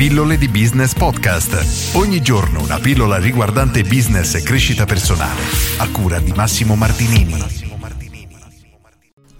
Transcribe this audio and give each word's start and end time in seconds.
Pillole 0.00 0.38
di 0.38 0.48
Business 0.48 0.94
Podcast. 0.94 1.94
Ogni 1.94 2.22
giorno 2.22 2.62
una 2.62 2.78
pillola 2.78 3.18
riguardante 3.18 3.82
business 3.82 4.34
e 4.34 4.42
crescita 4.42 4.86
personale. 4.86 5.42
A 5.76 5.90
cura 5.90 6.18
di 6.20 6.32
Massimo 6.34 6.74
Martinini. 6.74 7.68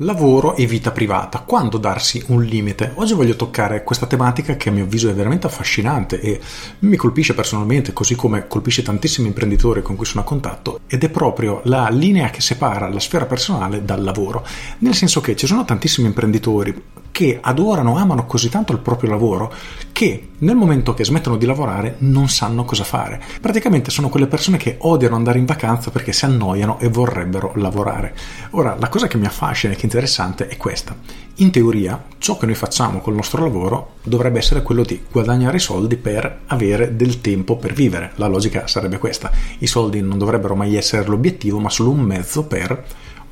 Lavoro 0.03 0.57
e 0.57 0.67
vita 0.67 0.91
privata, 0.91 1.41
quando 1.41 1.79
darsi 1.79 2.23
un 2.27 2.43
limite? 2.43 2.93
Oggi 2.97 3.15
voglio 3.15 3.37
toccare 3.37 3.83
questa 3.85 4.07
tematica 4.07 4.57
che 4.57 4.69
a 4.69 4.73
mio 4.73 4.85
avviso 4.85 5.09
è 5.09 5.15
veramente 5.15 5.47
affascinante 5.47 6.21
e 6.21 6.39
mi 6.81 6.97
colpisce 6.97 7.33
personalmente, 7.33 7.95
così 7.95 8.15
come 8.15 8.47
colpisce 8.47 8.83
tantissimi 8.83 9.29
imprenditori 9.29 9.81
con 9.81 9.97
cui 9.97 10.05
sono 10.05 10.21
a 10.21 10.25
contatto, 10.25 10.81
ed 10.87 11.03
è 11.03 11.09
proprio 11.09 11.63
la 11.65 11.89
linea 11.89 12.29
che 12.29 12.43
separa 12.43 12.87
la 12.89 13.01
sfera 13.01 13.25
personale 13.25 13.83
dal 13.83 14.03
lavoro. 14.03 14.47
Nel 14.81 14.95
senso 14.95 15.23
che 15.23 15.37
ci 15.37 15.47
sono 15.47 15.65
tantissimi 15.65 16.07
imprenditori 16.07 16.83
che 17.11 17.39
adorano, 17.41 17.97
amano 17.97 18.27
così 18.27 18.49
tanto 18.49 18.73
il 18.73 18.79
proprio 18.79 19.11
lavoro 19.11 19.53
che 19.93 20.29
nel 20.39 20.57
momento 20.57 20.95
che 20.95 21.05
smettono 21.05 21.37
di 21.37 21.45
lavorare 21.45 21.97
non 21.99 22.29
sanno 22.29 22.65
cosa 22.65 22.85
fare. 22.85 23.21
Praticamente 23.41 23.91
sono 23.91 24.09
quelle 24.09 24.27
persone 24.27 24.57
che 24.57 24.77
odiano 24.79 25.17
andare 25.17 25.39
in 25.39 25.45
vacanza 25.45 25.91
perché 25.91 26.13
si 26.13 26.25
annoiano 26.25 26.79
e 26.79 26.89
vorrebbero 26.89 27.53
lavorare. 27.57 28.15
Ora, 28.51 28.77
la 28.79 28.89
cosa 28.89 29.07
che 29.07 29.19
mi 29.19 29.27
affascina 29.27 29.73
e 29.73 29.77
che 29.77 29.83
è 29.83 29.85
interessante 29.85 30.49
è 30.49 30.57
questa. 30.57 30.97
In 31.37 31.51
teoria, 31.51 32.03
ciò 32.19 32.37
che 32.37 32.47
noi 32.47 32.55
facciamo 32.55 33.01
col 33.01 33.15
nostro 33.15 33.43
lavoro 33.43 33.97
dovrebbe 34.03 34.39
essere 34.39 34.63
quello 34.63 34.83
di 34.83 35.03
guadagnare 35.11 35.57
i 35.57 35.61
soldi 35.61 35.97
per 35.97 36.41
avere 36.47 36.97
del 36.97 37.21
tempo 37.21 37.57
per 37.57 37.73
vivere. 37.73 38.13
La 38.17 38.27
logica 38.27 38.67
sarebbe 38.67 38.99
questa. 38.99 39.31
I 39.59 39.67
soldi 39.67 40.01
non 40.01 40.19
dovrebbero 40.19 40.55
mai 40.55 40.77
essere 40.77 41.05
l'obiettivo, 41.07 41.59
ma 41.59 41.71
solo 41.71 41.91
un 41.91 42.01
mezzo 42.01 42.45
per 42.45 42.85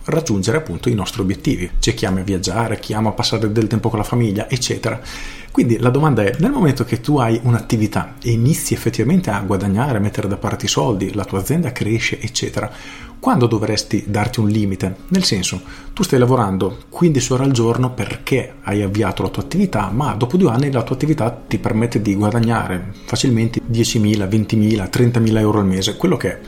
raggiungere 0.08 0.58
appunto 0.58 0.88
i 0.88 0.94
nostri 0.94 1.20
obiettivi. 1.20 1.70
C'è 1.78 1.94
chi 1.94 2.06
ama 2.06 2.20
viaggiare, 2.20 2.78
chi 2.78 2.92
ama 2.94 3.12
passare 3.12 3.50
del 3.52 3.66
tempo 3.66 3.88
con 3.88 3.98
la 3.98 4.04
famiglia, 4.04 4.48
eccetera. 4.48 5.00
Quindi 5.50 5.78
la 5.78 5.90
domanda 5.90 6.22
è, 6.22 6.36
nel 6.38 6.50
momento 6.50 6.84
che 6.84 7.00
tu 7.00 7.18
hai 7.18 7.40
un'attività 7.42 8.14
e 8.22 8.30
inizi 8.30 8.74
effettivamente 8.74 9.30
a 9.30 9.40
guadagnare, 9.40 9.98
a 9.98 10.00
mettere 10.00 10.28
da 10.28 10.36
parte 10.36 10.66
i 10.66 10.68
soldi, 10.68 11.14
la 11.14 11.24
tua 11.24 11.40
azienda 11.40 11.72
cresce, 11.72 12.20
eccetera, 12.20 12.70
quando 13.20 13.46
dovresti 13.46 14.04
darti 14.06 14.38
un 14.38 14.48
limite? 14.48 14.94
Nel 15.08 15.24
senso, 15.24 15.60
tu 15.92 16.04
stai 16.04 16.20
lavorando 16.20 16.84
15 16.88 17.32
ore 17.32 17.44
al 17.44 17.50
giorno 17.50 17.90
perché 17.90 18.54
hai 18.62 18.82
avviato 18.82 19.22
la 19.22 19.30
tua 19.30 19.42
attività, 19.42 19.90
ma 19.92 20.14
dopo 20.14 20.36
due 20.36 20.50
anni 20.50 20.70
la 20.70 20.84
tua 20.84 20.94
attività 20.94 21.30
ti 21.30 21.58
permette 21.58 22.00
di 22.00 22.14
guadagnare 22.14 22.92
facilmente 23.06 23.60
10.000, 23.68 24.28
20.000, 24.28 24.88
30.000 24.88 25.38
euro 25.38 25.58
al 25.58 25.66
mese, 25.66 25.96
quello 25.96 26.16
che 26.16 26.30
è 26.30 26.40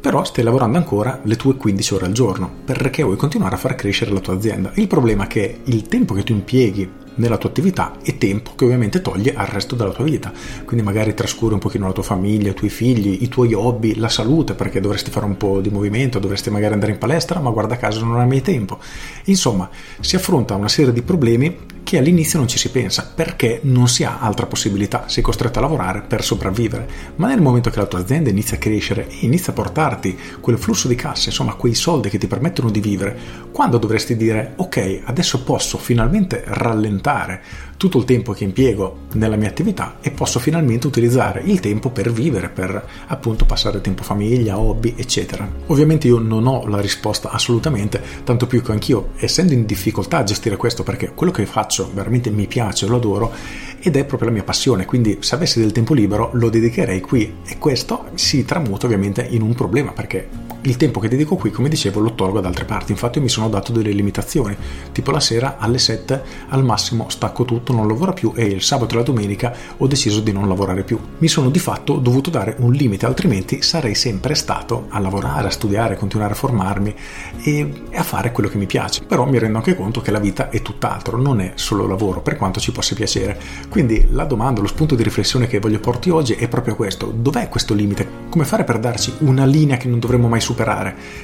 però 0.00 0.24
stai 0.24 0.44
lavorando 0.44 0.78
ancora 0.78 1.20
le 1.22 1.36
tue 1.36 1.56
15 1.56 1.94
ore 1.94 2.06
al 2.06 2.12
giorno 2.12 2.50
perché 2.64 3.02
vuoi 3.02 3.16
continuare 3.16 3.54
a 3.54 3.58
far 3.58 3.74
crescere 3.74 4.12
la 4.12 4.20
tua 4.20 4.34
azienda. 4.34 4.70
Il 4.74 4.86
problema 4.86 5.24
è 5.24 5.26
che 5.26 5.60
il 5.64 5.82
tempo 5.82 6.14
che 6.14 6.22
tu 6.22 6.32
impieghi 6.32 7.06
nella 7.18 7.36
tua 7.36 7.50
attività 7.50 7.96
e 8.02 8.18
tempo 8.18 8.52
che 8.54 8.64
ovviamente 8.64 9.00
toglie 9.00 9.34
al 9.34 9.46
resto 9.46 9.74
della 9.74 9.90
tua 9.90 10.04
vita. 10.04 10.32
Quindi 10.64 10.84
magari 10.84 11.14
trascuri 11.14 11.54
un 11.54 11.60
pochino 11.60 11.86
la 11.86 11.92
tua 11.92 12.02
famiglia, 12.02 12.50
i 12.50 12.54
tuoi 12.54 12.70
figli, 12.70 13.18
i 13.22 13.28
tuoi 13.28 13.52
hobby, 13.52 13.96
la 13.96 14.08
salute, 14.08 14.54
perché 14.54 14.80
dovresti 14.80 15.10
fare 15.10 15.26
un 15.26 15.36
po' 15.36 15.60
di 15.60 15.68
movimento, 15.68 16.18
dovresti 16.18 16.50
magari 16.50 16.74
andare 16.74 16.92
in 16.92 16.98
palestra, 16.98 17.40
ma 17.40 17.50
guarda 17.50 17.76
caso 17.76 18.04
non 18.04 18.18
hai 18.18 18.26
mai 18.26 18.40
tempo. 18.40 18.78
Insomma, 19.24 19.68
si 20.00 20.16
affronta 20.16 20.54
una 20.54 20.68
serie 20.68 20.92
di 20.92 21.02
problemi 21.02 21.56
che 21.88 21.96
all'inizio 21.96 22.38
non 22.38 22.48
ci 22.48 22.58
si 22.58 22.70
pensa 22.70 23.10
perché 23.14 23.60
non 23.62 23.88
si 23.88 24.04
ha 24.04 24.18
altra 24.18 24.44
possibilità, 24.44 25.04
sei 25.06 25.22
costretto 25.22 25.58
a 25.58 25.62
lavorare 25.62 26.02
per 26.02 26.22
sopravvivere, 26.22 26.86
ma 27.16 27.28
nel 27.28 27.40
momento 27.40 27.70
che 27.70 27.78
la 27.78 27.86
tua 27.86 28.00
azienda 28.00 28.28
inizia 28.28 28.58
a 28.58 28.60
crescere 28.60 29.08
e 29.08 29.20
inizia 29.20 29.52
a 29.52 29.56
portarti 29.56 30.18
quel 30.38 30.58
flusso 30.58 30.86
di 30.86 30.94
cassa, 30.94 31.30
insomma 31.30 31.54
quei 31.54 31.72
soldi 31.72 32.10
che 32.10 32.18
ti 32.18 32.26
permettono 32.26 32.68
di 32.68 32.80
vivere, 32.80 33.18
quando 33.52 33.78
dovresti 33.78 34.18
dire 34.18 34.52
ok, 34.56 35.00
adesso 35.04 35.42
posso 35.44 35.78
finalmente 35.78 36.42
rallentare 36.44 37.40
tutto 37.78 37.96
il 37.98 38.04
tempo 38.04 38.32
che 38.32 38.44
impiego 38.44 39.06
nella 39.12 39.36
mia 39.36 39.48
attività 39.48 39.98
e 40.00 40.10
posso 40.10 40.40
finalmente 40.40 40.86
utilizzare 40.86 41.40
il 41.44 41.60
tempo 41.60 41.90
per 41.90 42.12
vivere, 42.12 42.50
per 42.50 42.86
appunto 43.06 43.46
passare 43.46 43.80
tempo 43.80 44.02
famiglia, 44.02 44.58
hobby, 44.58 44.94
eccetera. 44.96 45.48
Ovviamente 45.66 46.08
io 46.08 46.18
non 46.18 46.46
ho 46.46 46.66
la 46.66 46.80
risposta 46.80 47.30
assolutamente, 47.30 48.02
tanto 48.24 48.46
più 48.46 48.62
che 48.62 48.72
anch'io, 48.72 49.10
essendo 49.16 49.52
in 49.52 49.64
difficoltà 49.64 50.18
a 50.18 50.24
gestire 50.24 50.56
questo 50.56 50.82
perché 50.82 51.12
quello 51.14 51.32
che 51.32 51.46
faccio 51.46 51.77
veramente 51.86 52.30
mi 52.30 52.46
piace, 52.46 52.86
lo 52.86 52.96
adoro 52.96 53.32
ed 53.80 53.96
è 53.96 54.04
proprio 54.04 54.28
la 54.28 54.34
mia 54.34 54.44
passione, 54.44 54.84
quindi 54.84 55.18
se 55.20 55.34
avessi 55.34 55.60
del 55.60 55.72
tempo 55.72 55.94
libero 55.94 56.30
lo 56.32 56.48
dedicherei 56.48 57.00
qui 57.00 57.36
e 57.46 57.58
questo 57.58 58.06
si 58.14 58.44
tramuta 58.44 58.86
ovviamente 58.86 59.26
in 59.28 59.42
un 59.42 59.54
problema 59.54 59.92
perché 59.92 60.28
il 60.68 60.76
tempo 60.76 61.00
che 61.00 61.08
dedico 61.08 61.36
qui, 61.36 61.50
come 61.50 61.68
dicevo, 61.68 62.00
lo 62.00 62.14
tolgo 62.14 62.40
da 62.40 62.48
altre 62.48 62.64
parti. 62.64 62.92
Infatti, 62.92 63.20
mi 63.20 63.28
sono 63.28 63.48
dato 63.48 63.72
delle 63.72 63.90
limitazioni. 63.90 64.56
Tipo 64.92 65.10
la 65.10 65.20
sera 65.20 65.56
alle 65.58 65.78
7 65.78 66.22
al 66.48 66.62
massimo 66.62 67.08
stacco 67.08 67.44
tutto, 67.44 67.72
non 67.72 67.88
lavoro 67.88 68.12
più 68.12 68.32
e 68.34 68.44
il 68.44 68.62
sabato 68.62 68.94
e 68.94 68.98
la 68.98 69.02
domenica 69.02 69.54
ho 69.76 69.86
deciso 69.86 70.20
di 70.20 70.32
non 70.32 70.46
lavorare 70.46 70.84
più. 70.84 70.98
Mi 71.18 71.28
sono 71.28 71.48
di 71.48 71.58
fatto 71.58 71.96
dovuto 71.96 72.28
dare 72.28 72.56
un 72.58 72.72
limite, 72.72 73.06
altrimenti 73.06 73.62
sarei 73.62 73.94
sempre 73.94 74.34
stato 74.34 74.86
a 74.90 74.98
lavorare, 74.98 75.48
a 75.48 75.50
studiare, 75.50 75.94
a 75.94 75.96
continuare 75.96 76.32
a 76.32 76.36
formarmi 76.36 76.94
e 77.42 77.72
a 77.94 78.02
fare 78.02 78.30
quello 78.32 78.50
che 78.50 78.58
mi 78.58 78.66
piace. 78.66 79.02
Però 79.04 79.24
mi 79.24 79.38
rendo 79.38 79.56
anche 79.56 79.74
conto 79.74 80.02
che 80.02 80.10
la 80.10 80.18
vita 80.18 80.50
è 80.50 80.60
tutt'altro, 80.60 81.16
non 81.16 81.40
è 81.40 81.52
solo 81.54 81.86
lavoro, 81.86 82.20
per 82.20 82.36
quanto 82.36 82.60
ci 82.60 82.72
possa 82.72 82.94
piacere. 82.94 83.40
Quindi 83.70 84.08
la 84.10 84.24
domanda, 84.24 84.60
lo 84.60 84.66
spunto 84.66 84.94
di 84.94 85.02
riflessione 85.02 85.46
che 85.46 85.60
voglio 85.60 85.80
porti 85.80 86.10
oggi 86.10 86.34
è 86.34 86.46
proprio 86.48 86.76
questo: 86.76 87.10
dov'è 87.14 87.48
questo 87.48 87.72
limite? 87.72 88.06
Come 88.28 88.44
fare 88.44 88.64
per 88.64 88.78
darci 88.78 89.14
una 89.20 89.46
linea 89.46 89.78
che 89.78 89.88
non 89.88 89.98
dovremmo 89.98 90.28
mai 90.28 90.40
superare. 90.40 90.56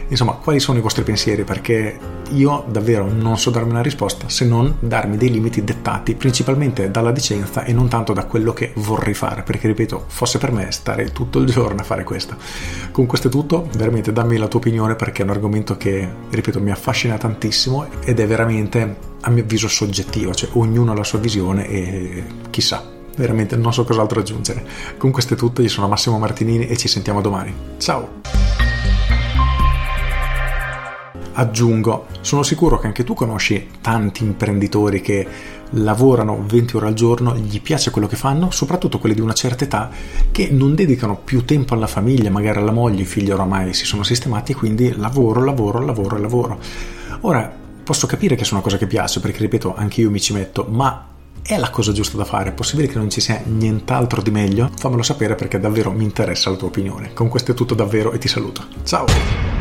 Insomma, 0.09 0.33
quali 0.33 0.61
sono 0.61 0.79
i 0.79 0.81
vostri 0.81 1.03
pensieri? 1.03 1.45
Perché 1.45 1.99
io 2.31 2.65
davvero 2.69 3.11
non 3.11 3.39
so 3.39 3.51
darmi 3.51 3.71
una 3.71 3.83
risposta 3.83 4.29
se 4.29 4.45
non 4.45 4.77
darmi 4.81 5.17
dei 5.17 5.31
limiti 5.31 5.63
dettati 5.63 6.15
principalmente 6.15 6.91
dalla 6.91 7.11
licenza 7.11 7.65
e 7.65 7.73
non 7.73 7.89
tanto 7.89 8.13
da 8.13 8.25
quello 8.25 8.53
che 8.53 8.73
vorrei 8.77 9.15
fare. 9.15 9.43
Perché, 9.43 9.67
ripeto, 9.67 10.05
fosse 10.07 10.39
per 10.39 10.53
me 10.53 10.71
stare 10.71 11.13
tutto 11.13 11.39
il 11.39 11.47
giorno 11.47 11.81
a 11.81 11.85
fare 11.85 12.05
questo. 12.05 12.37
Con 12.91 13.07
questo 13.07 13.29
è 13.29 13.31
tutto, 13.31 13.69
veramente 13.77 14.13
dammi 14.13 14.37
la 14.37 14.49
tua 14.49 14.61
opinione 14.61 14.95
perché 14.95 15.23
è 15.23 15.25
un 15.25 15.31
argomento 15.31 15.77
che, 15.77 16.09
ripeto, 16.31 16.61
mi 16.61 16.71
affascina 16.71 17.17
tantissimo 17.17 17.87
ed 18.05 18.21
è 18.21 18.27
veramente, 18.27 18.97
a 19.21 19.31
mio 19.31 19.43
avviso, 19.43 19.69
soggettivo. 19.69 20.35
Cioè, 20.35 20.51
ognuno 20.55 20.93
ha 20.93 20.95
la 20.95 21.05
sua 21.05 21.19
visione 21.19 21.67
e 21.69 22.25
chissà 22.51 22.93
veramente 23.17 23.57
non 23.57 23.73
so 23.73 23.85
cos'altro 23.85 24.21
aggiungere. 24.21 24.65
Con 24.97 25.11
questo 25.11 25.35
è 25.35 25.37
tutto, 25.37 25.63
io 25.63 25.69
sono 25.69 25.89
Massimo 25.89 26.19
Martinini 26.19 26.67
e 26.67 26.77
ci 26.77 26.89
sentiamo 26.89 27.21
domani. 27.21 27.55
Ciao! 27.79 28.44
Aggiungo, 31.37 32.07
sono 32.21 32.45
sicuro 32.45 32.79
che 32.79 32.87
anche 32.87 33.03
tu 33.03 33.15
conosci 33.15 33.69
tanti 33.81 34.23
imprenditori 34.23 35.01
che 35.01 35.27
lavorano 35.71 36.45
20 36.47 36.77
ore 36.77 36.87
al 36.87 36.95
giorno, 36.95 37.35
gli 37.35 37.61
piace 37.61 37.91
quello 37.91 38.07
che 38.07 38.15
fanno, 38.15 38.51
soprattutto 38.53 38.99
quelli 38.99 39.17
di 39.17 39.21
una 39.21 39.33
certa 39.33 39.65
età 39.65 39.91
che 40.31 40.49
non 40.51 40.77
dedicano 40.77 41.17
più 41.17 41.45
tempo 41.45 41.75
alla 41.75 41.89
famiglia, 41.89 42.31
magari 42.31 42.59
alla 42.59 42.71
moglie, 42.71 43.03
i 43.03 43.07
figli 43.07 43.31
oramai 43.31 43.75
si 43.75 43.85
sono 43.85 44.05
sistemati 44.05 44.53
e 44.53 44.55
quindi 44.55 44.95
lavoro, 44.97 45.43
lavoro, 45.43 45.81
lavoro 45.85 46.17
e 46.17 46.21
lavoro. 46.21 46.59
Ora, 47.23 47.53
posso 47.83 48.07
capire 48.07 48.37
che 48.37 48.45
è 48.45 48.49
una 48.53 48.61
cosa 48.61 48.79
che 48.79 48.87
piace 48.87 49.19
perché 49.19 49.41
ripeto, 49.41 49.75
anche 49.75 50.03
io 50.03 50.11
mi 50.11 50.21
ci 50.21 50.33
metto, 50.33 50.67
ma 50.71 51.09
è 51.43 51.59
la 51.59 51.71
cosa 51.71 51.91
giusta 51.91 52.17
da 52.17 52.25
fare? 52.25 52.51
È 52.51 52.53
possibile 52.53 52.87
che 52.87 52.97
non 52.97 53.11
ci 53.11 53.21
sia 53.21 53.43
nient'altro 53.45 54.23
di 54.23 54.31
meglio? 54.31 54.71
Fammelo 54.79 55.03
sapere 55.03 55.35
perché 55.35 55.59
davvero 55.59 55.91
mi 55.91 56.05
interessa 56.05 56.49
la 56.49 56.57
tua 56.57 56.69
opinione. 56.69 57.13
Con 57.13 57.29
questo 57.29 57.51
è 57.51 57.55
tutto 57.55 57.75
davvero 57.75 58.13
e 58.13 58.19
ti 58.19 58.29
saluto. 58.29 58.65
Ciao! 58.85 59.54